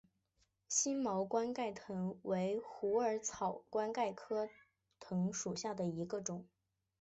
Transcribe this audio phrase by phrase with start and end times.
[0.67, 4.15] 星毛冠盖藤为虎耳草科冠盖
[4.99, 6.47] 藤属下的一个种。